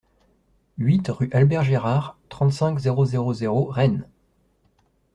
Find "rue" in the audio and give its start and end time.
1.09-1.29